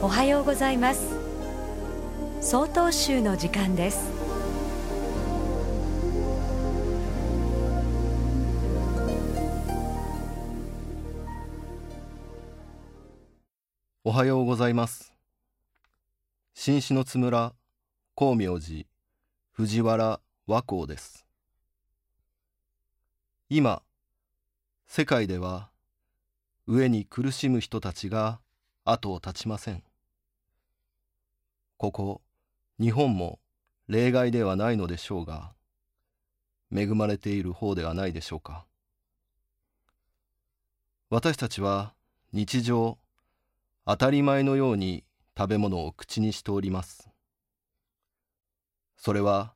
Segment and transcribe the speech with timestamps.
[0.00, 1.12] おはようございます。
[2.40, 4.12] 総統集の時間です。
[14.04, 15.12] おはようございます。
[16.54, 17.54] 新篠津村
[18.16, 18.84] 光明寺
[19.50, 21.26] 藤原和光です。
[23.50, 23.82] 今
[24.86, 25.70] 世界では
[26.68, 28.38] 上に苦しむ人たちが
[28.90, 29.82] 後を絶ちません。
[31.76, 32.22] ここ
[32.80, 33.38] 日本も
[33.86, 35.52] 例外ではないのでしょうが
[36.74, 38.64] 恵まれている方ではないでしょうか。
[41.10, 41.94] 私たちは
[42.32, 42.98] 日常
[43.86, 45.04] 当たり前のように
[45.36, 47.10] 食べ物を口にしております。
[48.96, 49.52] それは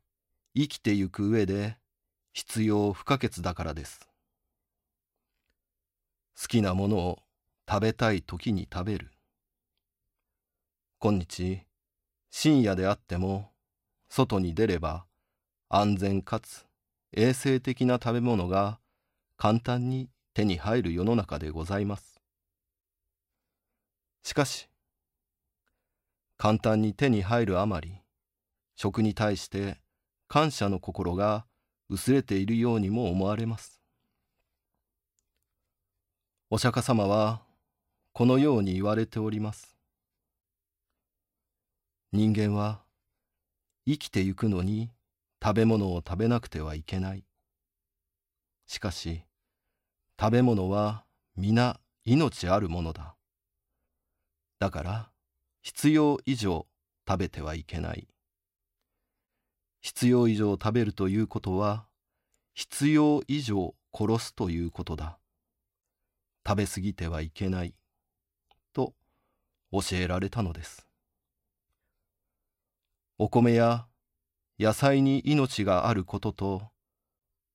[0.54, 1.78] 生きてゆく上で
[2.34, 4.06] 必要不可欠だからです。
[6.38, 7.18] 好きなものを
[7.68, 9.10] 食べたい時に食べる。
[11.04, 11.62] 今日
[12.30, 13.50] 深夜であっても
[14.08, 15.04] 外に出れば
[15.68, 16.64] 安全かつ
[17.12, 18.78] 衛生的な食べ物が
[19.36, 22.20] 簡単に手に入る世の中でございます。
[24.22, 24.68] しかし
[26.38, 27.96] 簡単に手に入るあまり
[28.76, 29.78] 食に対して
[30.28, 31.46] 感謝の心が
[31.88, 33.82] 薄れているようにも思われます。
[36.48, 37.42] お釈迦様は
[38.12, 39.71] このように言われております。
[42.14, 42.82] 人間は
[43.86, 44.90] 生きてゆくのに
[45.42, 47.24] 食べ物を食べなくてはいけない。
[48.66, 49.22] しかし、
[50.20, 51.04] 食べ物は
[51.36, 53.16] 皆命あるものだ。
[54.58, 55.10] だから、
[55.62, 56.66] 必要以上
[57.08, 58.06] 食べてはいけない。
[59.80, 61.86] 必要以上食べるということは、
[62.52, 65.18] 必要以上殺すということだ。
[66.46, 67.74] 食べ過ぎてはいけない。
[68.74, 68.92] と
[69.72, 70.91] 教えられたのです。
[73.24, 73.86] お米や
[74.58, 76.62] 野菜に命があることと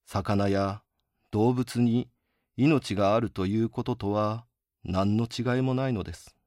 [0.06, 0.82] 魚や
[1.30, 2.08] 動物に
[2.56, 4.46] 命があるということとは
[4.86, 6.38] 何の違いもないのです。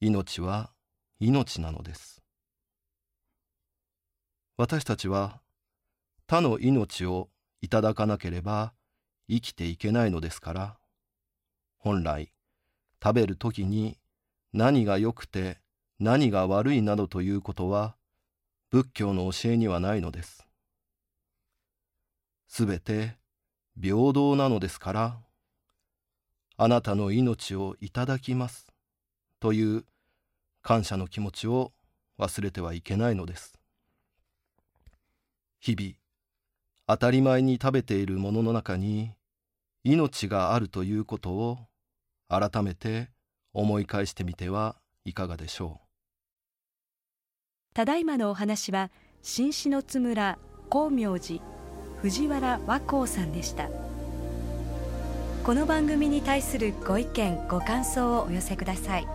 [0.00, 0.72] 命は
[1.20, 2.24] 命なのです。
[4.56, 5.40] 私たちは
[6.26, 7.28] 他の命を
[7.60, 8.72] いただかなければ
[9.30, 10.76] 生きていけないのですから、
[11.76, 12.32] 本来
[13.00, 13.96] 食べるときに
[14.52, 15.58] 何が良くて
[16.00, 17.96] 何が悪いなどということは
[18.70, 20.46] 仏教の教えにはないのです。
[22.46, 23.16] すべて
[23.80, 25.18] 平等なのですから、
[26.56, 28.72] あなたの命をいただきます
[29.40, 29.84] という
[30.62, 31.72] 感謝の気持ちを
[32.18, 33.58] 忘れてはいけないのです。
[35.60, 35.94] 日々、
[36.86, 39.12] 当たり前に食べているものの中に
[39.84, 41.58] 命があるということを
[42.28, 43.10] 改めて
[43.52, 45.87] 思い返してみてはいかがでしょう。
[47.78, 48.90] ただいまのお話は
[49.22, 50.36] 新篠津村
[50.68, 51.40] 光明寺
[52.02, 53.68] 藤原和光さんでした。
[55.44, 59.06] この番組に対するご意見ご感想をお寄せください。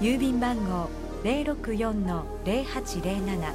[0.00, 0.90] 郵便番号
[1.24, 3.52] 064-0807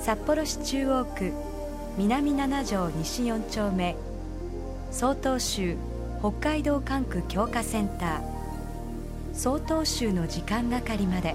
[0.00, 1.32] 札幌市中央区
[1.98, 3.96] 南七条西4丁目。
[4.92, 5.76] 曹洞州
[6.20, 8.22] 北海道管区強化センター。
[9.34, 11.34] 曹洞州の時間係まで。